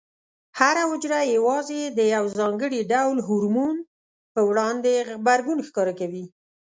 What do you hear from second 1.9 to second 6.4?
د یو ځانګړي ډول هورمون په وړاندې غبرګون ښکاره کوي.